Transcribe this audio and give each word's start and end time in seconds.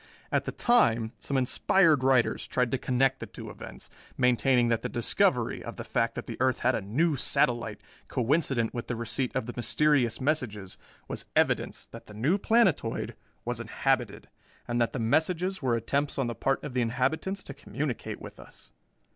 At 0.31 0.45
the 0.45 0.51
time, 0.51 1.11
some 1.19 1.37
inspired 1.37 2.03
writers 2.03 2.47
tried 2.47 2.71
to 2.71 2.79
connect 2.79 3.19
the 3.19 3.27
two 3.27 3.51
events, 3.51 3.87
maintaining 4.17 4.67
that 4.69 4.81
the 4.81 4.89
discovery 4.89 5.63
of 5.63 5.75
the 5.75 5.83
fact 5.83 6.15
that 6.15 6.25
the 6.25 6.37
earth 6.39 6.61
had 6.61 6.73
a 6.73 6.81
new 6.81 7.15
satellite 7.15 7.79
coincident 8.07 8.73
with 8.73 8.87
the 8.87 8.95
receipt 8.95 9.31
of 9.35 9.45
the 9.45 9.53
mysterious 9.55 10.19
messages 10.19 10.75
was 11.07 11.25
evidence 11.35 11.85
that 11.85 12.07
the 12.07 12.15
new 12.15 12.39
planetoid 12.39 13.15
was 13.45 13.59
inhabited 13.59 14.27
and 14.67 14.81
that 14.81 14.91
the 14.93 14.97
messages 14.97 15.61
were 15.61 15.75
attempts 15.75 16.17
on 16.17 16.25
the 16.25 16.33
part 16.33 16.63
of 16.63 16.73
the 16.73 16.81
inhabitants 16.81 17.43
to 17.43 17.53
communicate 17.53 18.19
with 18.19 18.39
us. 18.39 18.71